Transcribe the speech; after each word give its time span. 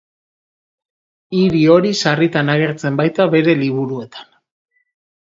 Hiri 1.39 1.59
hori 1.73 1.91
sarritan 2.03 2.49
agertzen 2.53 2.97
baita 3.01 3.27
bere 3.35 3.55
liburuetan. 3.59 4.33